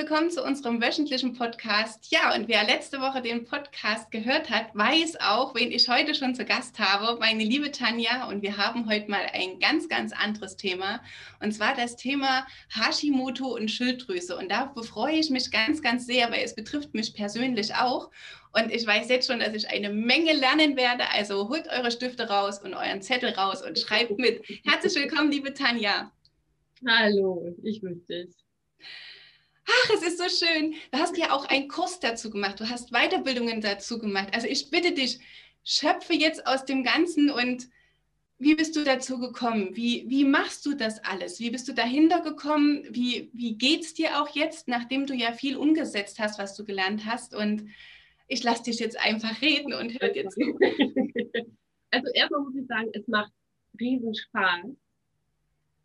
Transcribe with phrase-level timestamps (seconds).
[0.00, 2.10] willkommen zu unserem wöchentlichen Podcast.
[2.10, 6.34] Ja, und wer letzte Woche den Podcast gehört hat, weiß auch, wen ich heute schon
[6.34, 8.26] zu Gast habe, meine liebe Tanja.
[8.26, 11.02] Und wir haben heute mal ein ganz, ganz anderes Thema.
[11.42, 14.38] Und zwar das Thema Hashimoto und Schilddrüse.
[14.38, 18.10] Und da freue ich mich ganz, ganz sehr, weil es betrifft mich persönlich auch.
[18.54, 21.10] Und ich weiß jetzt schon, dass ich eine Menge lernen werde.
[21.12, 24.42] Also holt eure Stifte raus und euren Zettel raus und schreibt mit.
[24.64, 26.10] Herzlich willkommen, liebe Tanja.
[26.88, 28.34] Hallo, ich grüße dich.
[29.70, 30.74] Ach, es ist so schön.
[30.90, 32.58] Du hast ja auch einen Kurs dazu gemacht.
[32.60, 34.28] Du hast Weiterbildungen dazu gemacht.
[34.32, 35.20] Also ich bitte dich,
[35.64, 37.68] schöpfe jetzt aus dem Ganzen und
[38.38, 39.76] wie bist du dazu gekommen?
[39.76, 41.40] Wie, wie machst du das alles?
[41.40, 42.84] Wie bist du dahinter gekommen?
[42.90, 46.64] Wie, wie geht es dir auch jetzt, nachdem du ja viel umgesetzt hast, was du
[46.64, 47.34] gelernt hast?
[47.34, 47.68] Und
[48.28, 50.58] ich lasse dich jetzt einfach reden und hör zu.
[51.92, 53.32] Also erstmal muss ich sagen, es macht
[53.80, 54.66] riesen Spaß.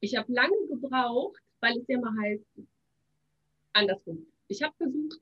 [0.01, 2.45] Ich habe lange gebraucht, weil es ja mal heißt,
[3.75, 4.25] andersrum.
[4.47, 5.19] Ich habe versucht,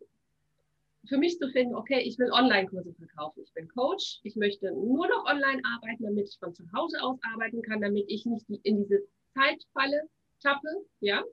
[1.07, 3.43] für mich zu finden, okay, ich will Online-Kurse verkaufen.
[3.43, 4.19] Ich bin Coach.
[4.23, 8.05] Ich möchte nur noch online arbeiten, damit ich von zu Hause aus arbeiten kann, damit
[8.07, 10.09] ich nicht in diese Zeitfalle
[10.41, 11.23] tappe, ja,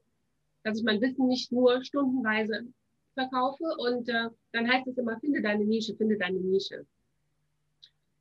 [0.65, 2.67] dass ich mein Wissen nicht nur stundenweise
[3.15, 6.87] verkaufe und äh, dann heißt es immer, finde deine Nische, finde deine Nische.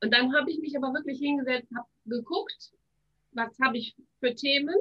[0.02, 2.72] Und dann habe ich mich aber wirklich hingesetzt, habe geguckt,
[3.32, 4.74] was habe ich für Themen,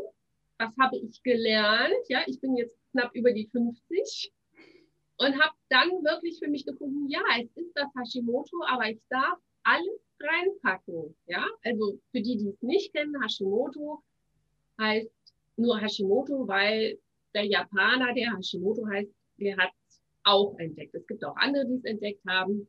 [0.58, 4.32] was habe ich gelernt, ja, ich bin jetzt knapp über die 50
[5.18, 9.38] und habe dann wirklich für mich gefunden, ja, es ist das Hashimoto, aber ich darf
[9.64, 11.16] alles reinpacken.
[11.28, 14.02] Ja, also für die, die es nicht kennen, Hashimoto
[14.80, 15.12] heißt
[15.58, 16.98] nur Hashimoto, weil
[17.34, 20.96] der Japaner, der Hashimoto heißt, der hat es auch entdeckt.
[20.96, 22.68] Es gibt auch andere, die es entdeckt haben.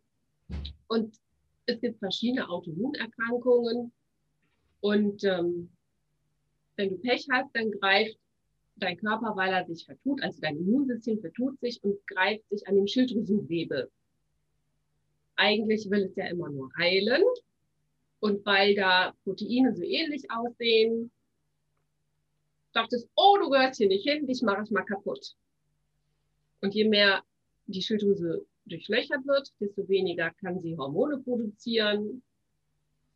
[0.89, 1.17] Und
[1.67, 3.93] es gibt verschiedene Autoimmunerkrankungen.
[4.81, 5.71] Und ähm,
[6.77, 8.19] wenn du Pech hast, dann greift
[8.81, 12.77] dein Körper, weil er sich vertut, also dein Immunsystem vertut sich und greift sich an
[12.77, 13.91] dem Schilddrüsengewebe.
[15.37, 17.23] Eigentlich will es ja immer nur heilen.
[18.21, 21.11] Und weil da Proteine so ähnlich aussehen,
[22.73, 25.35] dachte es, oh, du gehörst hier nicht hin, dich mache ich mal kaputt.
[26.61, 27.25] Und je mehr
[27.67, 32.23] die Schilddrüse durchlöchert wird, desto weniger kann sie Hormone produzieren.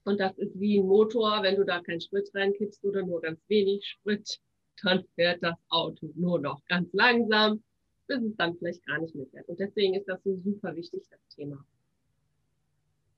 [0.04, 3.40] Und das ist wie ein Motor, wenn du da keinen Sprit reinkippst oder nur ganz
[3.48, 4.40] wenig Sprit,
[4.82, 7.62] dann fährt das Auto nur noch ganz langsam,
[8.06, 9.48] bis es dann vielleicht gar nicht mehr fährt.
[9.48, 11.64] Und deswegen ist das so super wichtig, das Thema.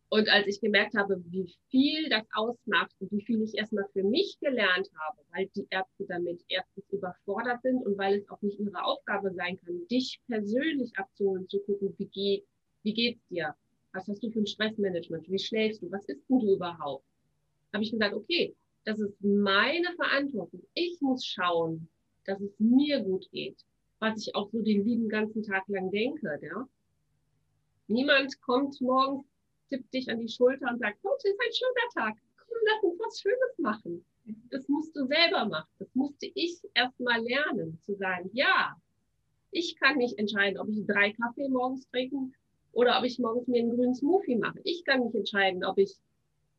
[0.08, 4.04] Und als ich gemerkt habe, wie viel das ausmacht und wie viel ich erstmal für
[4.04, 8.60] mich gelernt habe, weil die Ärzte damit erstens überfordert sind und weil es auch nicht
[8.60, 12.44] ihre Aufgabe sein kann, dich persönlich abzuholen, zu gucken, wie geht,
[12.84, 13.56] wie geht's dir?
[13.92, 15.28] Was hast du für ein Stressmanagement?
[15.28, 15.90] Wie schläfst du?
[15.90, 17.04] Was isst denn du überhaupt?
[17.72, 18.54] Habe ich gesagt, okay,
[18.86, 20.62] das ist meine Verantwortung.
[20.74, 21.88] Ich muss schauen,
[22.24, 23.58] dass es mir gut geht,
[23.98, 26.38] was ich auch so den lieben ganzen Tag lang denke.
[26.40, 26.68] Ja?
[27.88, 29.26] Niemand kommt morgens,
[29.68, 32.16] tippt dich an die Schulter und sagt, heute ist ein schöner Tag.
[32.38, 34.04] Komm, lass uns was Schönes machen.
[34.50, 35.70] Das musst du selber machen.
[35.80, 38.76] Das musste ich erst mal lernen, zu sagen, ja,
[39.50, 42.34] ich kann nicht entscheiden, ob ich drei Kaffee morgens trinken
[42.70, 44.60] oder ob ich morgens mir einen grünen Smoothie mache.
[44.62, 45.96] Ich kann nicht entscheiden, ob ich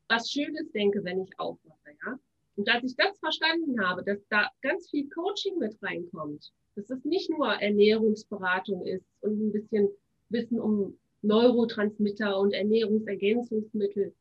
[0.08, 1.96] was Schönes denke, wenn ich aufwache.
[2.04, 2.18] Ja?
[2.56, 7.04] Und als ich das verstanden habe, dass da ganz viel Coaching mit reinkommt, dass es
[7.04, 9.88] nicht nur Ernährungsberatung ist und ein bisschen
[10.30, 14.14] Wissen um Neurotransmitter und Ernährungsergänzungsmittel,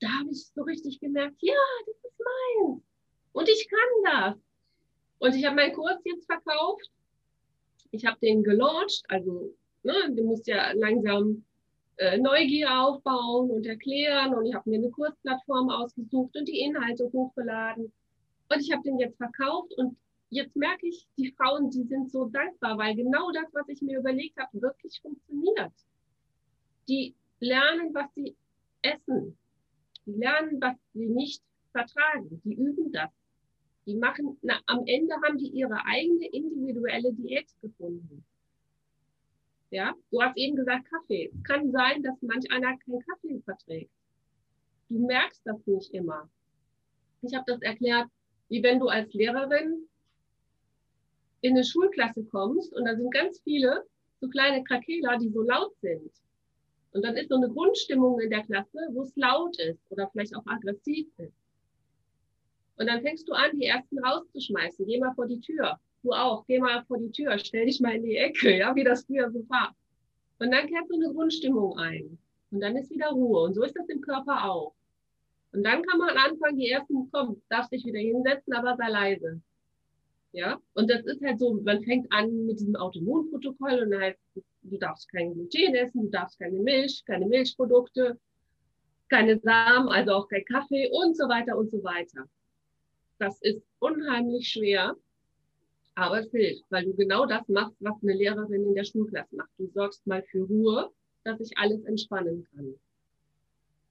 [0.00, 1.54] da habe ich so richtig gemerkt, ja,
[1.86, 2.82] das ist meins.
[3.32, 4.36] Und ich kann das.
[5.18, 6.90] Und ich habe meinen Kurs jetzt verkauft.
[7.92, 9.02] Ich habe den gelauncht.
[9.08, 9.54] Also,
[9.84, 11.44] ne, du musst ja langsam
[11.96, 17.10] äh, Neugier aufbauen und erklären und ich habe mir eine Kursplattform ausgesucht und die Inhalte
[17.12, 17.92] hochgeladen
[18.48, 19.96] und ich habe den jetzt verkauft und
[20.30, 23.98] jetzt merke ich, die Frauen, die sind so dankbar, weil genau das, was ich mir
[23.98, 25.72] überlegt habe, wirklich funktioniert.
[26.88, 28.34] Die lernen, was sie
[28.80, 29.36] essen.
[30.06, 31.42] Die lernen, was sie nicht
[31.72, 32.40] vertragen.
[32.44, 33.10] Die üben das.
[33.86, 38.24] Die machen, na, am Ende haben die ihre eigene individuelle Diät gefunden.
[39.72, 41.32] Ja, du hast eben gesagt Kaffee.
[41.34, 43.90] Es kann sein, dass manch einer keinen Kaffee verträgt.
[44.90, 46.28] Du merkst das nicht immer.
[47.22, 48.06] Ich habe das erklärt,
[48.50, 49.88] wie wenn du als Lehrerin
[51.40, 53.86] in eine Schulklasse kommst und da sind ganz viele
[54.20, 56.12] so kleine Krakeler, die so laut sind.
[56.92, 60.36] Und dann ist so eine Grundstimmung in der Klasse, wo es laut ist oder vielleicht
[60.36, 61.32] auch aggressiv ist.
[62.76, 64.84] Und dann fängst du an, die ersten rauszuschmeißen.
[64.84, 67.94] Geh mal vor die Tür du auch, geh mal vor die Tür, stell dich mal
[67.94, 69.74] in die Ecke, ja, wie das früher so war.
[70.38, 72.18] Und dann kehrt so eine Grundstimmung ein.
[72.50, 73.44] Und dann ist wieder Ruhe.
[73.44, 74.74] Und so ist das im Körper auch.
[75.52, 79.40] Und dann kann man anfangen, die ersten, komm, darfst dich wieder hinsetzen, aber sei leise.
[80.32, 84.18] Ja, und das ist halt so, man fängt an mit diesem Autoimmunprotokoll und dann heißt
[84.62, 88.18] du darfst kein Gluten essen, du darfst keine Milch, keine Milchprodukte,
[89.08, 92.28] keine Samen, also auch kein Kaffee und so weiter und so weiter.
[93.18, 94.96] Das ist unheimlich schwer,
[95.94, 99.50] aber es hilft, weil du genau das machst, was eine Lehrerin in der Schulklasse macht.
[99.58, 100.90] Du sorgst mal für Ruhe,
[101.24, 102.66] dass sich alles entspannen kann.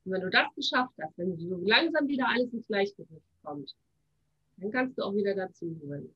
[0.04, 3.76] Und wenn du das geschafft hast, wenn so langsam wieder alles ins Gleichgewicht kommt,
[4.58, 6.14] dann kannst du auch wieder dazu holen.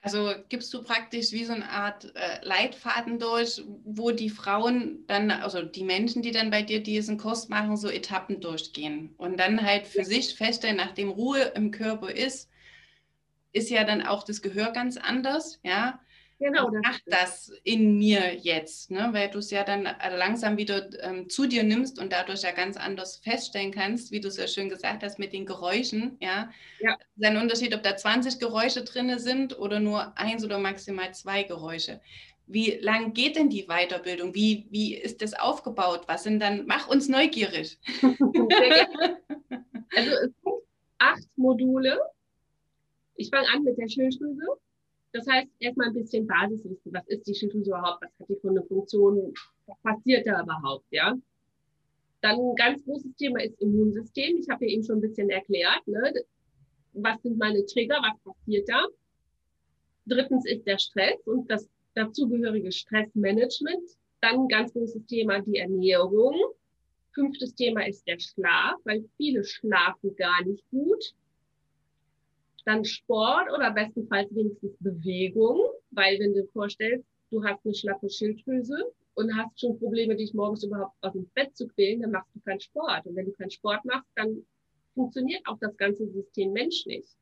[0.00, 5.30] Also gibst du praktisch wie so eine Art äh, Leitfaden durch, wo die Frauen dann,
[5.30, 9.62] also die Menschen, die dann bei dir diesen Kurs machen, so Etappen durchgehen und dann
[9.62, 10.04] halt für ja.
[10.04, 12.50] sich feststellen, nachdem Ruhe im Körper ist,
[13.54, 16.00] ist ja dann auch das Gehör ganz anders, ja.
[16.40, 16.66] Genau.
[16.66, 18.90] Was macht das in mir jetzt?
[18.90, 19.10] Ne?
[19.12, 22.50] Weil du es ja dann äh, langsam wieder ähm, zu dir nimmst und dadurch ja
[22.50, 26.16] ganz anders feststellen kannst, wie du es ja schön gesagt hast, mit den Geräuschen.
[26.20, 26.50] Ja.
[26.80, 26.96] ja.
[27.16, 31.44] ist ein Unterschied, ob da 20 Geräusche drin sind oder nur eins oder maximal zwei
[31.44, 32.00] Geräusche.
[32.46, 34.34] Wie lang geht denn die Weiterbildung?
[34.34, 36.02] Wie, wie ist das aufgebaut?
[36.08, 37.78] Was sind dann, mach uns neugierig.
[38.02, 38.14] also
[39.94, 40.54] es sind
[40.98, 42.00] acht Module.
[43.16, 44.46] Ich fange an mit der Schilddrüse.
[45.12, 46.92] Das heißt, erstmal ein bisschen Basiswissen.
[46.92, 48.02] Was ist die Schilddrüse überhaupt?
[48.02, 49.32] Was hat die für eine Funktion?
[49.66, 50.84] Was passiert da überhaupt?
[50.90, 51.14] Ja.
[52.20, 54.38] Dann ein ganz großes Thema ist Immunsystem.
[54.38, 55.86] Ich habe ja eben schon ein bisschen erklärt.
[55.86, 56.14] Ne?
[56.94, 58.00] Was sind meine Trigger?
[58.02, 58.86] Was passiert da?
[60.06, 63.90] Drittens ist der Stress und das dazugehörige Stressmanagement.
[64.20, 66.34] Dann ein ganz großes Thema die Ernährung.
[67.12, 71.14] Fünftes Thema ist der Schlaf, weil viele schlafen gar nicht gut
[72.64, 78.08] dann Sport oder bestenfalls wenigstens Bewegung, weil wenn du dir vorstellst, du hast eine schlappe
[78.08, 82.34] Schilddrüse und hast schon Probleme, dich morgens überhaupt aus dem Bett zu quälen, dann machst
[82.34, 83.06] du keinen Sport.
[83.06, 84.44] Und wenn du keinen Sport machst, dann
[84.94, 87.16] funktioniert auch das ganze System Mensch nicht.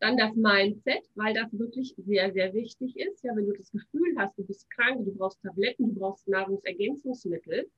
[0.00, 3.22] Dann das Mindset, weil das wirklich sehr, sehr wichtig ist.
[3.22, 7.68] Ja, wenn du das Gefühl hast, du bist krank, du brauchst Tabletten, du brauchst Nahrungsergänzungsmittel,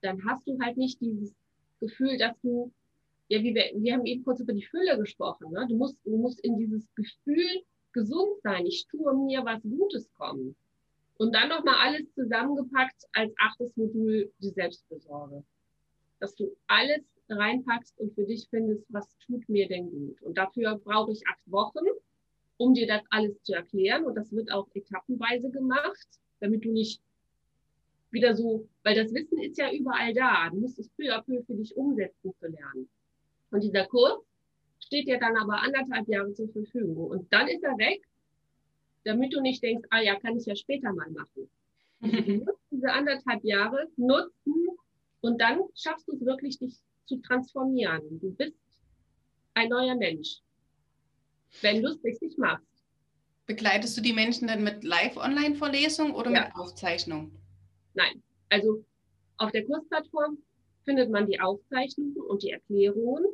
[0.00, 1.32] dann hast du halt nicht dieses
[1.80, 2.72] Gefühl, dass du
[3.32, 5.50] ja, wie wir, wir haben eben kurz über die Fülle gesprochen.
[5.52, 5.66] Ne?
[5.66, 7.62] Du, musst, du musst in dieses Gefühl
[7.94, 8.66] gesund sein.
[8.66, 10.54] Ich tue mir was Gutes kommen.
[11.16, 15.42] Und dann nochmal alles zusammengepackt als achtes Modul die Selbstbesorge.
[16.20, 17.00] Dass du alles
[17.30, 20.20] reinpackst und für dich findest, was tut mir denn gut.
[20.20, 21.86] Und dafür brauche ich acht Wochen,
[22.58, 24.04] um dir das alles zu erklären.
[24.04, 26.06] Und das wird auch etappenweise gemacht,
[26.40, 27.00] damit du nicht
[28.10, 30.50] wieder so, weil das Wissen ist ja überall da.
[30.50, 32.90] Du musst es peu à peu für dich umsetzen zu lernen.
[33.52, 34.18] Und dieser Kurs
[34.80, 37.10] steht dir dann aber anderthalb Jahre zur Verfügung.
[37.10, 38.02] Und dann ist er weg,
[39.04, 41.48] damit du nicht denkst, ah ja, kann ich ja später mal machen.
[42.00, 42.08] Du
[42.44, 44.68] musst diese anderthalb Jahre nutzen
[45.20, 46.74] und dann schaffst du es wirklich, dich
[47.06, 48.20] zu transformieren.
[48.20, 48.56] Du bist
[49.54, 50.38] ein neuer Mensch,
[51.60, 52.66] wenn du es richtig machst.
[53.46, 56.44] Begleitest du die Menschen dann mit Live-Online-Vorlesung oder ja.
[56.46, 57.30] mit Aufzeichnung?
[57.94, 58.84] Nein, also
[59.36, 60.38] auf der Kursplattform
[60.84, 63.24] findet man die Aufzeichnungen und die Erklärungen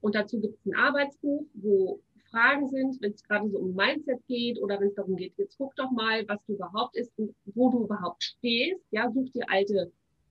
[0.00, 2.00] und dazu gibt es ein Arbeitsbuch, wo
[2.30, 5.56] Fragen sind, wenn es gerade so um Mindset geht oder wenn es darum geht, jetzt
[5.58, 8.84] guck doch mal, was du überhaupt ist und wo du überhaupt stehst.
[8.90, 9.90] Ja, such dir alte,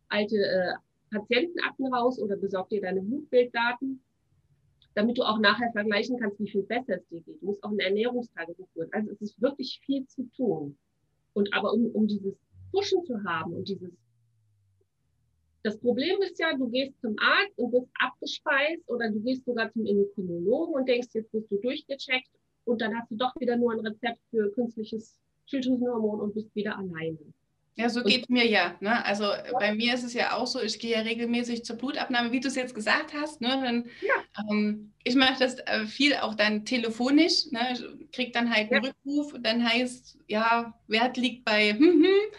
[0.10, 0.74] alte äh,
[1.12, 4.02] Patientenakten raus oder besorg dir deine Blutbilddaten,
[4.94, 7.42] damit du auch nachher vergleichen kannst, wie viel besser es dir geht.
[7.42, 8.90] Du musst auch ein Ernährungstagebuch führen.
[8.92, 10.78] Also es ist wirklich viel zu tun.
[11.34, 12.36] Und aber um, um dieses
[12.72, 13.92] Pushen zu haben und dieses
[15.66, 19.72] das Problem ist ja, du gehst zum Arzt und wirst abgespeist oder du gehst sogar
[19.74, 22.30] zum Endokrinologen und denkst, jetzt bist du durchgecheckt
[22.66, 26.78] und dann hast du doch wieder nur ein Rezept für künstliches Schilddrüsenhormon und bist wieder
[26.78, 27.18] alleine.
[27.78, 28.76] Ja, so geht mir ja.
[28.80, 29.04] Ne?
[29.04, 29.26] Also
[29.60, 32.48] bei mir ist es ja auch so, ich gehe ja regelmäßig zur Blutabnahme, wie du
[32.48, 33.42] es jetzt gesagt hast.
[33.42, 33.50] Ne?
[33.50, 34.44] Dann, ja.
[34.50, 37.76] ähm, ich mache das äh, viel auch dann telefonisch, ne?
[38.14, 38.92] kriege dann halt einen ja.
[38.92, 42.32] Rückruf, dann heißt, ja, Wert liegt bei hm, hm,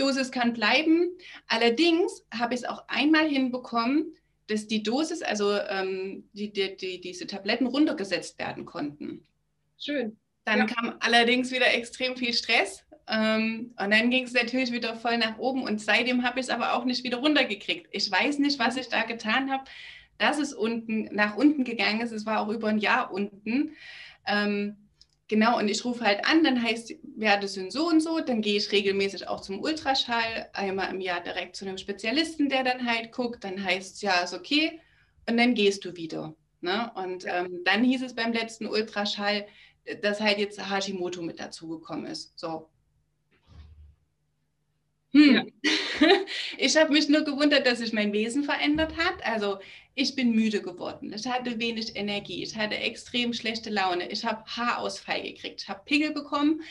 [0.00, 1.10] Dosis kann bleiben.
[1.46, 4.16] Allerdings habe ich es auch einmal hinbekommen,
[4.46, 9.24] dass die Dosis, also ähm, die, die, die, diese Tabletten runtergesetzt werden konnten.
[9.78, 10.16] Schön.
[10.44, 10.66] Dann ja.
[10.66, 12.84] kam allerdings wieder extrem viel Stress.
[13.06, 15.62] Ähm, und dann ging es natürlich wieder voll nach oben.
[15.62, 17.88] Und seitdem habe ich es aber auch nicht wieder runtergekriegt.
[17.92, 19.64] Ich weiß nicht, was ich da getan habe,
[20.18, 22.12] dass es unten nach unten gegangen ist.
[22.12, 23.72] Es war auch über ein Jahr unten.
[24.26, 24.76] Ähm,
[25.30, 28.56] Genau, und ich rufe halt an, dann heißt, Werte sind so und so, dann gehe
[28.56, 33.12] ich regelmäßig auch zum Ultraschall, einmal im Jahr direkt zu einem Spezialisten, der dann halt
[33.12, 34.80] guckt, dann heißt es, ja, ist okay,
[35.28, 36.34] und dann gehst du wieder.
[36.62, 36.90] Ne?
[36.96, 37.44] Und ja.
[37.44, 39.46] ähm, dann hieß es beim letzten Ultraschall,
[40.02, 42.36] dass halt jetzt Hashimoto mit dazugekommen ist.
[42.36, 42.68] So.
[45.12, 45.34] Hm.
[45.36, 45.44] Ja.
[46.58, 49.24] Ich habe mich nur gewundert, dass sich mein Wesen verändert hat.
[49.24, 49.58] Also
[49.94, 51.12] ich bin müde geworden.
[51.12, 52.42] Ich hatte wenig Energie.
[52.42, 54.10] Ich hatte extrem schlechte Laune.
[54.10, 55.62] Ich habe Haarausfall gekriegt.
[55.62, 56.62] Ich habe Pickel bekommen.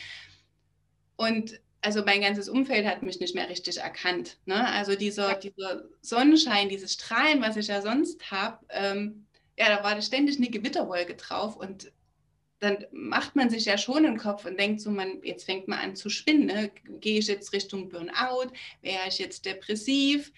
[1.16, 4.38] Und also mein ganzes Umfeld hat mich nicht mehr richtig erkannt.
[4.46, 4.66] Ne?
[4.68, 9.26] Also dieser, dieser Sonnenschein, dieses Strahlen, was ich ja sonst habe, ähm,
[9.58, 11.92] ja, da war ständig eine Gewitterwolke drauf und
[12.60, 15.78] dann macht man sich ja schon im Kopf und denkt so, man, jetzt fängt man
[15.78, 16.46] an zu spinnen.
[16.46, 16.70] Ne?
[17.00, 18.52] Gehe ich jetzt Richtung Burnout?
[18.82, 20.32] Wäre ich jetzt depressiv?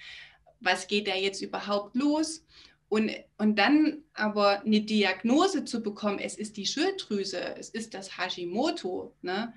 [0.61, 2.45] Was geht da jetzt überhaupt los?
[2.89, 8.19] Und, und dann aber eine Diagnose zu bekommen, es ist die Schilddrüse, es ist das
[8.19, 9.53] Hashimoto, ne?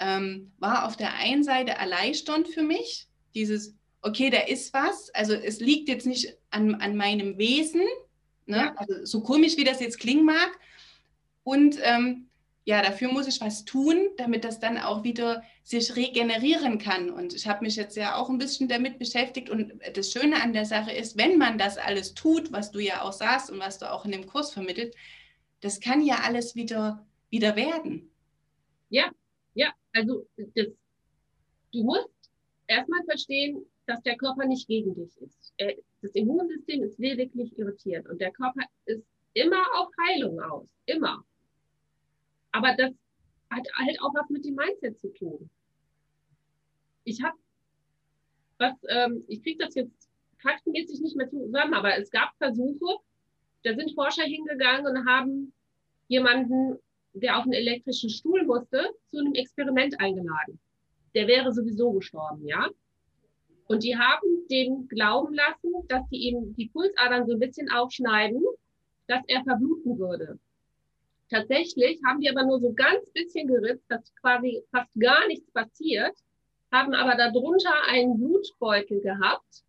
[0.00, 5.32] ähm, war auf der einen Seite erleichternd für mich, dieses, okay, da ist was, also
[5.32, 7.82] es liegt jetzt nicht an, an meinem Wesen,
[8.46, 8.78] ne?
[8.78, 10.50] Also so komisch wie das jetzt klingen mag,
[11.44, 12.28] und ähm,
[12.66, 17.10] ja, dafür muss ich was tun, damit das dann auch wieder sich regenerieren kann.
[17.10, 19.50] Und ich habe mich jetzt ja auch ein bisschen damit beschäftigt.
[19.50, 23.02] Und das Schöne an der Sache ist, wenn man das alles tut, was du ja
[23.02, 24.94] auch sagst und was du auch in dem Kurs vermittelt,
[25.60, 28.10] das kann ja alles wieder, wieder werden.
[28.88, 29.10] Ja,
[29.52, 30.68] ja, also das,
[31.72, 32.08] du musst
[32.66, 35.52] erstmal verstehen, dass der Körper nicht gegen dich ist.
[36.00, 41.24] Das Immunsystem ist lediglich irritiert und der Körper ist immer auf Heilung aus, immer.
[42.54, 42.92] Aber das
[43.50, 45.50] hat halt auch was mit dem Mindset zu tun.
[47.02, 47.36] Ich habe
[48.58, 50.08] was, ähm, ich kriege das jetzt
[50.40, 52.98] faktenmäßig nicht mehr zusammen, aber es gab Versuche,
[53.64, 55.52] da sind Forscher hingegangen und haben
[56.06, 56.78] jemanden
[57.14, 60.58] der auf einen elektrischen Stuhl musste, zu einem Experiment eingeladen.
[61.14, 62.68] Der wäre sowieso gestorben, ja.
[63.66, 68.42] Und die haben den glauben lassen, dass die ihm die Pulsadern so ein bisschen aufschneiden,
[69.06, 70.38] dass er verbluten würde.
[71.34, 76.14] Tatsächlich haben die aber nur so ganz bisschen geritzt, dass quasi fast gar nichts passiert,
[76.70, 79.64] haben aber darunter einen Blutbeutel gehabt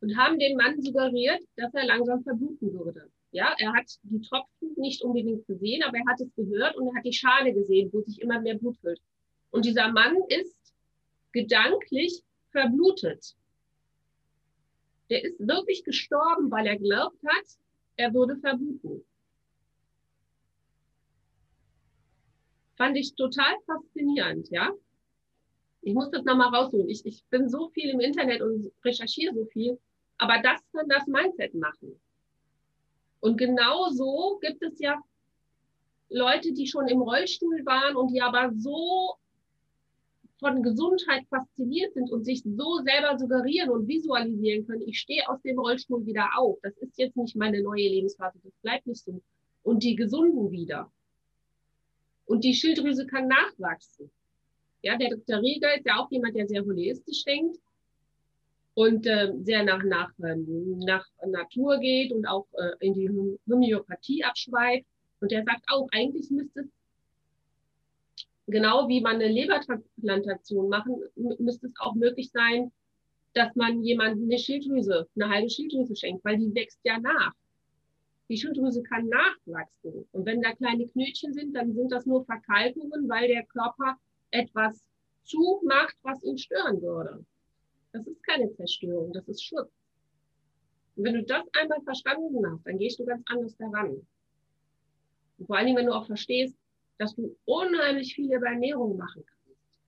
[0.00, 3.10] und haben dem Mann suggeriert, dass er langsam verbluten würde.
[3.30, 6.94] Ja, er hat die Tropfen nicht unbedingt gesehen, aber er hat es gehört und er
[6.94, 9.02] hat die Schale gesehen, wo sich immer mehr Blut füllt.
[9.50, 10.56] Und dieser Mann ist
[11.32, 12.22] gedanklich
[12.52, 13.36] verblutet.
[15.10, 17.44] Der ist wirklich gestorben, weil er glaubt hat,
[17.98, 19.04] er würde verbluten.
[22.76, 24.70] Fand ich total faszinierend, ja.
[25.82, 26.88] Ich muss das nochmal rausholen.
[26.88, 29.78] Ich, ich bin so viel im Internet und recherchiere so viel,
[30.18, 31.98] aber das kann das Mindset machen.
[33.20, 35.00] Und genau so gibt es ja
[36.08, 39.16] Leute, die schon im Rollstuhl waren und die aber so
[40.38, 45.40] von Gesundheit fasziniert sind und sich so selber suggerieren und visualisieren können, ich stehe aus
[45.42, 46.58] dem Rollstuhl wieder auf.
[46.62, 49.20] Das ist jetzt nicht meine neue Lebensphase, das bleibt nicht so.
[49.62, 50.92] Und die Gesunden wieder.
[52.26, 54.10] Und die Schilddrüse kann nachwachsen.
[54.82, 55.40] Ja, der Dr.
[55.40, 57.58] Rieger ist ja auch jemand, der sehr holistisch denkt
[58.74, 63.08] und äh, sehr nach, nach, ähm, nach Natur geht und auch äh, in die
[63.48, 64.86] Homöopathie abschweift.
[65.20, 66.66] Und der sagt auch, eigentlich müsste es,
[68.46, 71.00] genau wie man eine Lebertransplantation machen,
[71.38, 72.70] müsste es auch möglich sein,
[73.32, 77.32] dass man jemandem eine Schilddrüse, eine halbe Schilddrüse schenkt, weil die wächst ja nach.
[78.28, 80.08] Die Schilddrüse kann nachwachsen.
[80.12, 83.96] Und wenn da kleine Knötchen sind, dann sind das nur Verkalkungen, weil der Körper
[84.30, 84.84] etwas
[85.22, 87.24] zumacht, was ihn stören würde.
[87.92, 89.70] Das ist keine Zerstörung, das ist Schutz.
[90.96, 94.06] Und wenn du das einmal verstanden hast, dann gehst du ganz anders daran.
[95.38, 96.56] Und vor allen Dingen, wenn du auch verstehst,
[96.98, 99.80] dass du unheimlich viel über Ernährung machen kannst.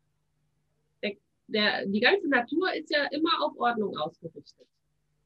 [1.02, 1.16] Der,
[1.46, 4.66] der, die ganze Natur ist ja immer auf Ordnung ausgerichtet.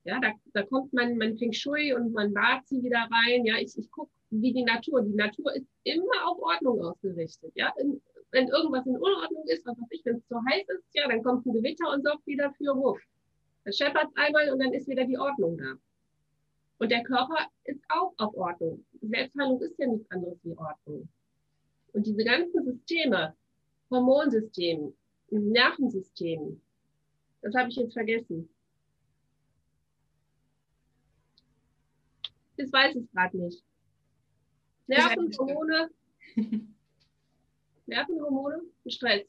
[0.04, 3.44] Ja, da, da kommt mein, mein Feng Shui und mein Bazi wieder rein.
[3.44, 5.02] Ja, ich, ich gucke, wie die Natur.
[5.02, 7.52] Die Natur ist immer auf Ordnung ausgerichtet.
[7.54, 8.00] Ja, in,
[8.32, 11.22] wenn irgendwas in Unordnung ist, was weiß ich, wenn es zu heiß ist, ja, dann
[11.22, 13.00] kommt ein Gewitter und sorgt wieder für Wuff.
[13.64, 15.74] Dann scheppert es einmal und dann ist wieder die Ordnung da.
[16.78, 18.84] Und der Körper ist auch auf Ordnung.
[19.02, 21.08] Selbstheilung ist ja nichts anderes wie Ordnung.
[21.92, 23.36] Und diese ganzen Systeme,
[23.90, 24.92] Hormonsystem,
[25.30, 26.60] Nervensystem,
[27.42, 28.48] das habe ich jetzt vergessen.
[32.56, 33.62] Das weiß ich gerade nicht.
[34.86, 35.90] Nervenhormone.
[37.86, 39.26] Nervenhormone und Stress.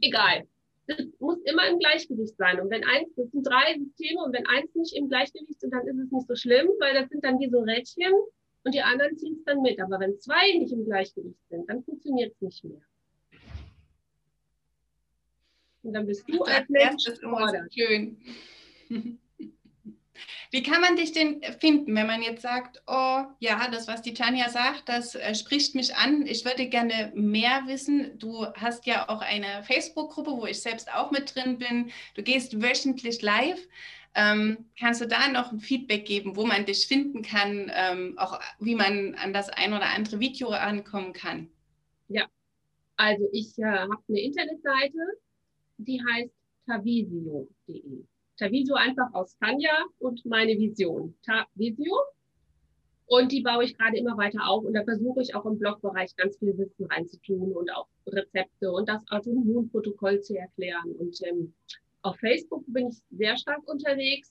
[0.00, 0.46] Egal.
[0.86, 2.60] Das muss immer im Gleichgewicht sein.
[2.60, 5.86] Und wenn eins, das sind drei Systeme, und wenn eins nicht im Gleichgewicht ist, dann
[5.86, 8.12] ist es nicht so schlimm, weil das sind dann wie so Rädchen
[8.64, 9.78] und die anderen ziehen es dann mit.
[9.80, 12.80] Aber wenn zwei nicht im Gleichgewicht sind, dann funktioniert es nicht mehr.
[15.82, 18.18] Und dann bist du als Mensch das ist immer so schön.
[20.50, 24.14] Wie kann man dich denn finden, wenn man jetzt sagt, oh ja, das, was die
[24.14, 26.26] Tanja sagt, das äh, spricht mich an.
[26.26, 28.18] Ich würde gerne mehr wissen.
[28.18, 31.90] Du hast ja auch eine Facebook-Gruppe, wo ich selbst auch mit drin bin.
[32.14, 33.60] Du gehst wöchentlich live.
[34.14, 38.40] Ähm, kannst du da noch ein Feedback geben, wo man dich finden kann, ähm, auch
[38.58, 41.48] wie man an das ein oder andere Video ankommen kann?
[42.08, 42.26] Ja,
[42.96, 44.98] also ich äh, habe eine Internetseite,
[45.76, 46.32] die heißt
[46.66, 48.04] tavisio.de.
[48.38, 51.14] Tavisio einfach aus Tanja und meine Vision.
[51.24, 51.94] Tavisio.
[53.06, 54.64] Und die baue ich gerade immer weiter auf.
[54.64, 58.88] Und da versuche ich auch im Blogbereich ganz viel Wissen reinzutun und auch Rezepte und
[58.88, 60.92] das Autoimmunprotokoll zu erklären.
[60.98, 61.54] Und ähm,
[62.02, 64.30] auf Facebook bin ich sehr stark unterwegs.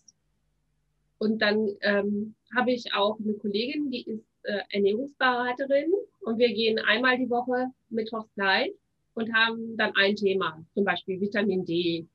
[1.18, 5.92] Und dann ähm, habe ich auch eine Kollegin, die ist äh, Ernährungsberaterin.
[6.22, 8.74] Und wir gehen einmal die Woche mittwochs live
[9.16, 12.06] und haben dann ein Thema, zum Beispiel Vitamin D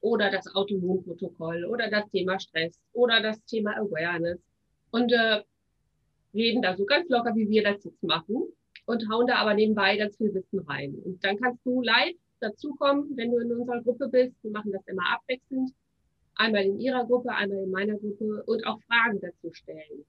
[0.00, 4.38] oder das Autoimmunprotokoll oder das Thema Stress oder das Thema Awareness
[4.90, 5.42] und äh,
[6.34, 8.44] reden da so ganz locker, wie wir das jetzt machen
[8.86, 10.94] und hauen da aber nebenbei ganz viel Wissen rein.
[11.04, 14.34] Und dann kannst du live dazukommen, wenn du in unserer Gruppe bist.
[14.42, 15.72] Wir machen das immer abwechselnd.
[16.36, 20.04] Einmal in ihrer Gruppe, einmal in meiner Gruppe und auch Fragen dazu stellen.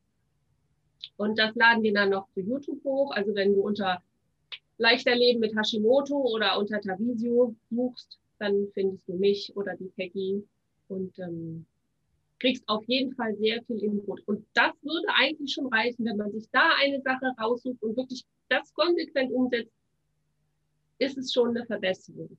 [1.18, 3.12] Und das laden wir dann noch zu YouTube hoch.
[3.12, 4.02] Also wenn du unter
[4.78, 10.44] leichter Leben mit Hashimoto oder unter Tavisio suchst, dann findest du mich oder die Peggy
[10.88, 11.66] und ähm,
[12.40, 14.26] kriegst auf jeden Fall sehr viel Input.
[14.28, 18.24] Und das würde eigentlich schon reichen, wenn man sich da eine Sache raussucht und wirklich
[18.48, 19.74] das konsequent umsetzt,
[20.98, 22.38] ist es schon eine Verbesserung.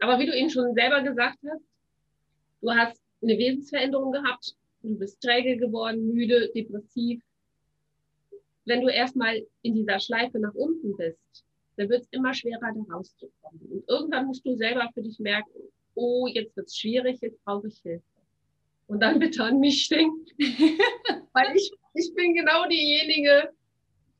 [0.00, 1.64] Aber wie du eben schon selber gesagt hast,
[2.60, 7.20] du hast eine Wesensveränderung gehabt, du bist träge geworden, müde, depressiv.
[8.64, 11.44] Wenn du erstmal in dieser Schleife nach unten bist,
[11.78, 13.60] dann wird es immer schwerer, da rauszukommen.
[13.70, 15.50] Und irgendwann musst du selber für dich merken,
[15.94, 18.04] oh, jetzt wird es schwierig, jetzt brauche ich Hilfe.
[18.88, 20.26] Und dann bitte an mich denken.
[21.32, 23.50] Weil ich, ich bin genau diejenige,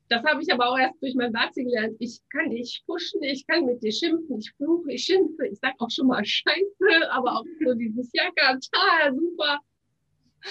[0.07, 1.97] das habe ich aber auch erst durch mein Nazi gelernt.
[1.99, 5.75] Ich kann dich pushen, ich kann mit dir schimpfen, ich fluche, ich schimpfe, ich sage
[5.79, 9.59] auch schon mal Scheiße, aber auch so dieses Jacke, total super.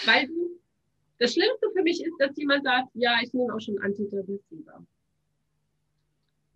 [0.05, 0.29] Weil
[1.19, 4.85] das Schlimmste für mich ist, dass jemand sagt, ja, ich nehme auch schon Antidepressiva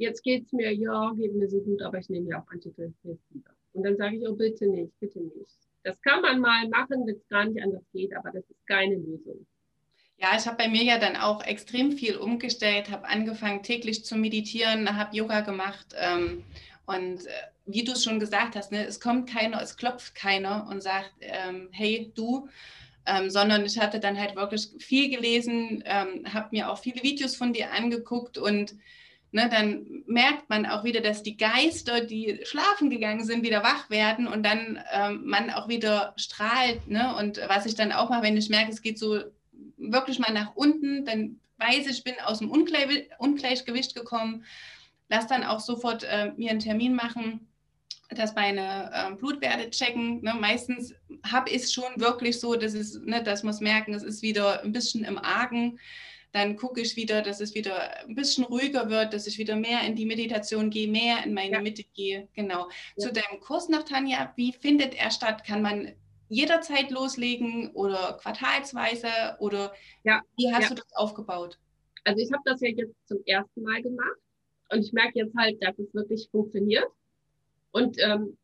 [0.02, 3.50] jetzt geht es mir, ja, geht mir so gut, aber ich nehme ja auch Antidepressiva.
[3.72, 5.57] Und dann sage ich, oh, bitte nicht, bitte nicht.
[5.85, 8.96] Das kann man mal machen, wenn es gar nicht anders geht, aber das ist keine
[8.96, 9.46] Lösung.
[10.18, 14.16] Ja, ich habe bei mir ja dann auch extrem viel umgestellt, habe angefangen täglich zu
[14.16, 16.44] meditieren, habe Yoga gemacht ähm,
[16.87, 17.31] und äh,
[17.66, 21.12] wie du es schon gesagt hast, ne, es kommt keiner, es klopft keiner und sagt,
[21.20, 22.48] ähm, hey du,
[23.07, 27.35] ähm, sondern ich hatte dann halt wirklich viel gelesen, ähm, habe mir auch viele Videos
[27.35, 28.76] von dir angeguckt und
[29.33, 33.90] ne, dann merkt man auch wieder, dass die Geister, die schlafen gegangen sind, wieder wach
[33.90, 36.88] werden und dann ähm, man auch wieder strahlt.
[36.88, 37.14] Ne?
[37.16, 39.21] Und was ich dann auch mache, wenn ich merke, es geht so
[39.77, 44.45] wirklich mal nach unten, dann weiß ich, ich bin aus dem Ungleich Ungleichgewicht gekommen,
[45.09, 47.49] lass dann auch sofort äh, mir einen Termin machen
[48.14, 50.22] dass meine äh, Blutwerte checken.
[50.22, 50.35] Ne?
[50.38, 50.94] Meistens
[51.25, 54.22] habe ich es schon wirklich so, dass, es, ne, dass man es merken, es ist
[54.22, 55.79] wieder ein bisschen im Argen
[56.33, 59.83] dann gucke ich wieder, dass es wieder ein bisschen ruhiger wird, dass ich wieder mehr
[59.87, 61.61] in die Meditation gehe, mehr in meine ja.
[61.61, 62.29] Mitte gehe.
[62.33, 62.68] Genau.
[62.96, 63.07] Ja.
[63.07, 65.44] Zu deinem Kurs noch, Tanja, wie findet er statt?
[65.44, 65.92] Kann man
[66.29, 70.22] jederzeit loslegen oder quartalsweise oder ja.
[70.37, 71.59] wie hast du das aufgebaut?
[72.05, 74.18] Also ich habe das ja jetzt zum ersten Mal gemacht
[74.70, 76.87] und ich merke jetzt halt, dass es wirklich funktioniert.
[77.72, 78.37] Und ähm,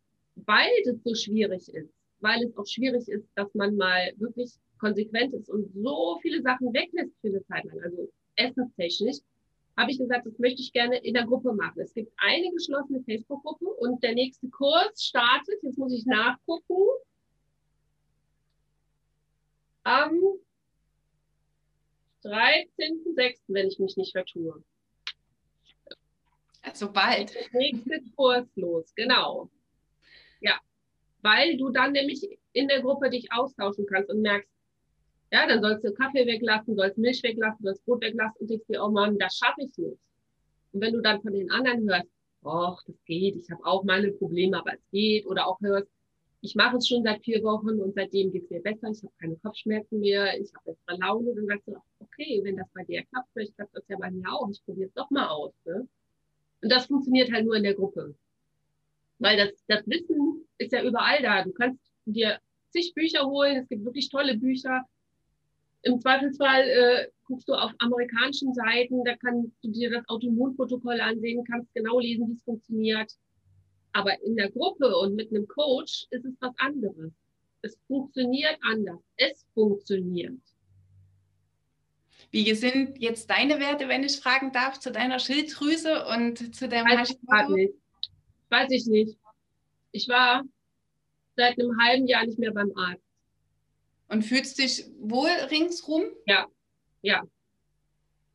[0.46, 5.34] weil das so schwierig ist, weil es auch schwierig ist, dass man mal wirklich konsequent
[5.34, 9.18] ist und so viele Sachen weglässt für eine Zeit lang, also essenstechnisch,
[9.76, 11.80] habe ich gesagt, das möchte ich gerne in der Gruppe machen.
[11.80, 16.82] Es gibt eine geschlossene Facebook-Gruppe und der nächste Kurs startet, jetzt muss ich nachgucken,
[19.84, 20.12] am
[22.24, 24.62] 13.06., wenn ich mich nicht vertue.
[26.68, 27.35] Also bald.
[27.52, 29.48] Nächste Kurs los, genau.
[30.40, 30.61] Ja,
[31.22, 34.50] weil du dann nämlich in der Gruppe dich austauschen kannst und merkst,
[35.33, 38.85] ja, dann sollst du Kaffee weglassen, sollst Milch weglassen, sollst Brot weglassen und denkst dir,
[38.85, 39.98] oh Mann, das schaffe ich nicht.
[40.72, 42.11] Und wenn du dann von den anderen hörst,
[42.44, 45.88] ach, das geht, ich habe auch meine Probleme, aber es geht, oder auch hörst,
[46.40, 49.12] ich mache es schon seit vier Wochen und seitdem geht es mir besser, ich habe
[49.18, 53.04] keine Kopfschmerzen mehr, ich habe bessere Laune, dann sagst du, okay, wenn das bei dir
[53.07, 55.52] klappt, vielleicht klappt das ja bei mir auch, ich probiere es doch mal aus.
[55.64, 55.88] Ne?
[56.62, 58.14] Und das funktioniert halt nur in der Gruppe.
[59.18, 61.42] Weil das, das Wissen ist ja überall da.
[61.44, 62.38] Du kannst dir
[62.70, 64.84] zig Bücher holen, es gibt wirklich tolle Bücher,
[65.82, 71.44] im Zweifelsfall äh, guckst du auf amerikanischen Seiten, da kannst du dir das Autoimmunprotokoll ansehen,
[71.44, 73.12] kannst genau lesen, wie es funktioniert.
[73.92, 77.12] Aber in der Gruppe und mit einem Coach ist es was anderes.
[77.62, 79.00] Es funktioniert anders.
[79.16, 80.40] Es funktioniert.
[82.30, 86.86] Wie sind jetzt deine Werte, wenn ich fragen darf, zu deiner Schilddrüse und zu deinem
[86.86, 87.70] Weiß ich.
[88.50, 89.18] Weiß ich nicht.
[89.92, 90.44] Ich war
[91.36, 93.02] seit einem halben Jahr nicht mehr beim Arzt.
[94.08, 96.02] Und fühlst dich wohl ringsrum?
[96.26, 96.46] Ja,
[97.02, 97.22] ja.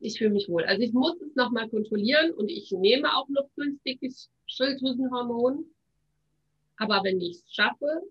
[0.00, 0.64] Ich fühle mich wohl.
[0.64, 5.64] Also ich muss es nochmal kontrollieren und ich nehme auch noch günstiges Schilddrüsenhormon.
[6.76, 8.02] Aber wenn ich es schaffe,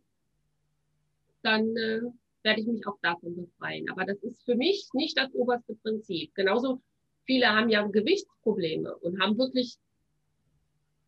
[1.41, 2.01] dann äh,
[2.43, 3.89] werde ich mich auch davon befreien.
[3.89, 6.33] Aber das ist für mich nicht das oberste Prinzip.
[6.35, 6.81] Genauso
[7.25, 9.77] viele haben ja Gewichtsprobleme und haben wirklich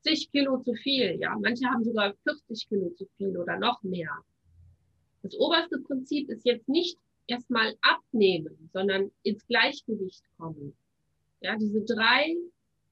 [0.02, 1.18] zig Kilo zu viel.
[1.20, 4.12] Ja, manche haben sogar 40 Kilo zu viel oder noch mehr.
[5.24, 10.76] Das oberste Prinzip ist jetzt nicht erstmal abnehmen, sondern ins Gleichgewicht kommen.
[11.42, 12.36] Ja, diese drei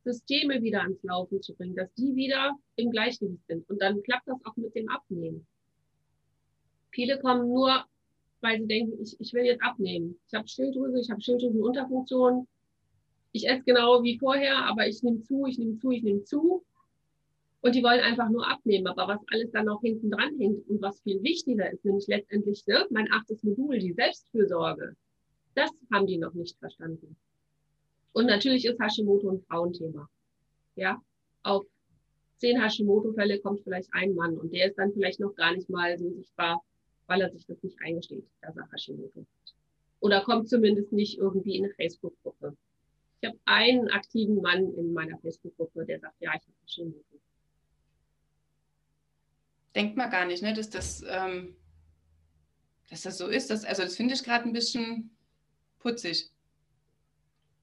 [0.04, 3.70] Systeme wieder ans Laufen zu bringen, dass die wieder im Gleichgewicht sind.
[3.70, 5.46] Und dann klappt das auch mit dem Abnehmen.
[6.92, 7.86] Viele kommen nur
[8.44, 10.20] weil sie denken, ich, ich will jetzt abnehmen.
[10.28, 12.48] Ich habe Schilddrüse, ich habe Schilddrüsenunterfunktion.
[13.32, 16.64] Ich esse genau wie vorher, aber ich nehme zu, ich nehme zu, ich nehme zu.
[17.62, 18.88] Und die wollen einfach nur abnehmen.
[18.88, 22.68] Aber was alles dann noch hinten dran hängt und was viel wichtiger ist, nämlich letztendlich
[22.68, 24.96] ne, mein achtes Modul, die Selbstfürsorge,
[25.56, 27.16] das haben die noch nicht verstanden.
[28.12, 30.10] Und natürlich ist Hashimoto ein Frauenthema.
[30.76, 31.02] Ja,
[31.44, 31.66] auf
[32.38, 35.98] zehn Hashimoto-Fälle kommt vielleicht ein Mann und der ist dann vielleicht noch gar nicht mal
[35.98, 36.62] so sichtbar
[37.08, 39.54] weil er sich das nicht eingesteht, dass er Hashimoto hat.
[40.00, 42.56] Oder kommt zumindest nicht irgendwie in eine Facebook-Gruppe.
[43.22, 47.20] Ich habe einen aktiven Mann in meiner Facebook-Gruppe, der sagt, ja, ich habe Hashimoto.
[49.76, 51.56] Denkt man gar nicht, ne, dass, das, ähm,
[52.90, 53.50] dass das so ist.
[53.50, 55.16] Dass, also das finde ich gerade ein bisschen
[55.80, 56.30] putzig.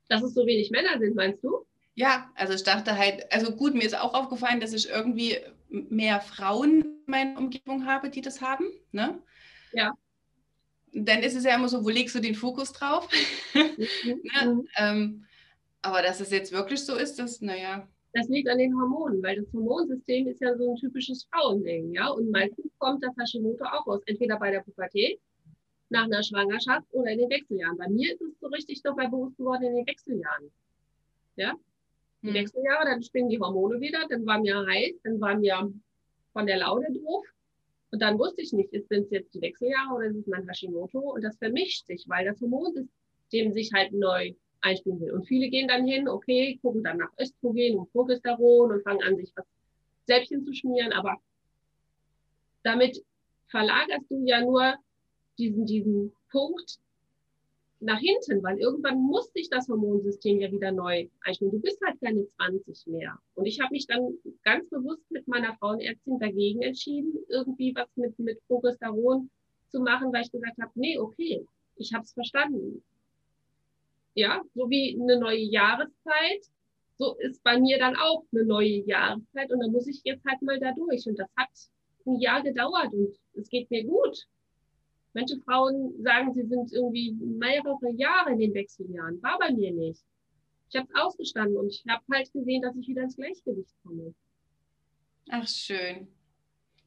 [0.08, 1.64] Dass es so wenig Männer sind, meinst du?
[1.94, 5.36] Ja, also ich dachte halt, also gut, mir ist auch aufgefallen, dass ich irgendwie
[5.68, 8.64] mehr Frauen meiner Umgebung habe, die das haben.
[8.92, 9.20] Ne?
[9.72, 9.92] Ja.
[10.92, 13.08] Dann ist es ja immer so, wo legst du den Fokus drauf?
[13.54, 13.60] Mhm.
[14.04, 14.46] ne?
[14.46, 14.68] Mhm.
[14.76, 15.26] ähm,
[15.82, 17.88] aber dass es jetzt wirklich so ist, das, naja.
[18.12, 22.08] Das liegt an den Hormonen, weil das Hormonsystem ist ja so ein typisches Frauending, ja.
[22.08, 25.20] Und meistens kommt das Hashimoto auch aus, entweder bei der Pubertät,
[25.90, 27.76] nach einer Schwangerschaft oder in den Wechseljahren.
[27.76, 30.50] Bei mir ist es so richtig doch bei bewusst geworden in den Wechseljahren.
[31.36, 31.54] Ja,
[32.22, 32.34] die hm.
[32.34, 35.72] Wechseljahre, dann springen die Hormone wieder, dann war mir heiß, dann war mir
[36.32, 37.24] von der Laune doof.
[37.92, 40.98] Und dann wusste ich nicht, sind es jetzt die Wechseljahre oder ist es mein Hashimoto?
[40.98, 45.12] Und das vermischt sich, weil das Hormonsystem sich halt neu einspielen will.
[45.12, 49.16] Und viele gehen dann hin, okay, gucken dann nach Östrogen und Progesteron und fangen an,
[49.16, 49.46] sich was
[50.06, 50.92] Selbstchen zu schmieren.
[50.92, 51.16] Aber
[52.62, 53.02] damit
[53.48, 54.74] verlagerst du ja nur
[55.38, 56.78] diesen, diesen Punkt
[57.80, 61.50] nach hinten, weil irgendwann muss sich das Hormonsystem ja wieder neu einstellen.
[61.50, 63.18] Du bist halt keine 20 mehr.
[63.34, 68.18] Und ich habe mich dann ganz bewusst mit meiner Frauenärztin dagegen entschieden, irgendwie was mit,
[68.18, 69.30] mit Progesteron
[69.68, 71.44] zu machen, weil ich gesagt habe, nee, okay,
[71.76, 72.82] ich habe es verstanden.
[74.14, 76.44] Ja, so wie eine neue Jahreszeit,
[76.98, 80.42] so ist bei mir dann auch eine neue Jahreszeit und dann muss ich jetzt halt
[80.42, 81.06] mal da durch.
[81.06, 81.48] Und das hat
[82.06, 84.26] ein Jahr gedauert und es geht mir gut.
[85.12, 89.22] Manche Frauen sagen, sie sind irgendwie mehrere Jahre in den Wechseljahren.
[89.22, 90.02] War bei mir nicht.
[90.70, 94.14] Ich habe es ausgestanden und ich habe halt gesehen, dass ich wieder ins Gleichgewicht komme.
[95.28, 96.06] Ach, schön.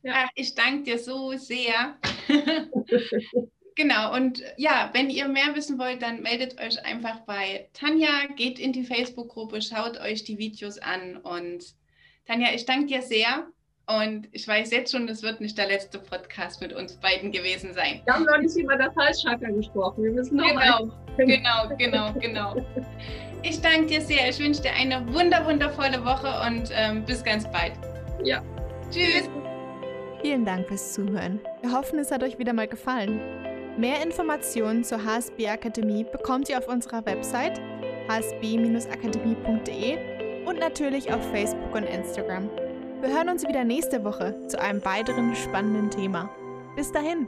[0.03, 0.13] Ja.
[0.15, 1.97] Ach, ich danke dir so sehr.
[3.75, 8.57] genau, und ja, wenn ihr mehr wissen wollt, dann meldet euch einfach bei Tanja, geht
[8.57, 11.75] in die Facebook-Gruppe, schaut euch die Videos an und
[12.25, 13.51] Tanja, ich danke dir sehr
[13.85, 17.73] und ich weiß jetzt schon, das wird nicht der letzte Podcast mit uns beiden gewesen
[17.73, 18.01] sein.
[18.05, 20.03] Wir haben noch nicht über das Halschakra gesprochen.
[20.03, 22.55] Wir müssen noch genau, genau, genau, genau.
[23.41, 24.29] Ich danke dir sehr.
[24.29, 27.73] Ich wünsche dir eine wunder, wundervolle Woche und ähm, bis ganz bald.
[28.23, 28.41] Ja.
[28.89, 29.29] Tschüss.
[30.21, 31.41] Vielen Dank fürs Zuhören.
[31.61, 33.19] Wir hoffen, es hat euch wieder mal gefallen.
[33.77, 37.59] Mehr Informationen zur HSB Akademie bekommt ihr auf unserer Website
[38.07, 42.49] hsb-akademie.de und natürlich auf Facebook und Instagram.
[43.03, 46.29] Wir hören uns wieder nächste Woche zu einem weiteren spannenden Thema.
[46.77, 47.27] Bis dahin!